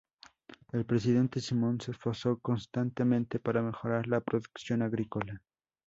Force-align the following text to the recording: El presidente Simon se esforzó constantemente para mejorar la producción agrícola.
El 0.71 0.83
presidente 0.87 1.39
Simon 1.39 1.79
se 1.79 1.91
esforzó 1.91 2.39
constantemente 2.39 3.37
para 3.37 3.61
mejorar 3.61 4.07
la 4.07 4.19
producción 4.19 4.81
agrícola. 4.81 5.43